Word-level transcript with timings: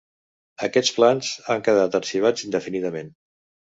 Aquests 0.67 0.93
plans 0.95 1.31
han 1.57 1.63
quedat 1.71 2.01
arxivats 2.03 2.51
indefinidament. 2.51 3.19